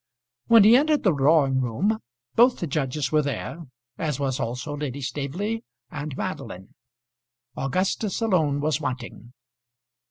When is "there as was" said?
3.21-4.39